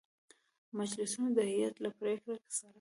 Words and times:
مجلسینو 0.77 1.29
د 1.37 1.39
هیئت 1.51 1.75
له 1.83 1.89
پرېکړې 1.99 2.35
سـره 2.55 2.69